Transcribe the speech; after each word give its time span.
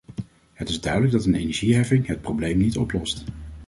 Het 0.53 0.69
is 0.69 0.81
duidelijk 0.81 1.11
dat 1.13 1.25
een 1.25 1.35
energieheffing 1.35 2.05
het 2.07 2.21
probleem 2.21 2.57
niet 2.57 2.77
oplost. 2.77 3.23